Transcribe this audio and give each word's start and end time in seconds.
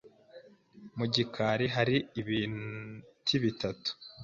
Mu 0.97 1.05
gikari 1.13 1.65
hari 1.75 1.97
ibiti 2.19 3.35
bitatu. 3.43 3.89